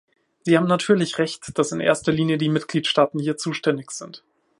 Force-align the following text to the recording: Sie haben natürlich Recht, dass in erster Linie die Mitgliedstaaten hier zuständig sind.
Sie 0.45 0.57
haben 0.57 0.65
natürlich 0.67 1.19
Recht, 1.19 1.59
dass 1.59 1.71
in 1.71 1.79
erster 1.79 2.11
Linie 2.11 2.39
die 2.39 2.49
Mitgliedstaaten 2.49 3.19
hier 3.19 3.37
zuständig 3.37 3.91
sind. 3.91 4.23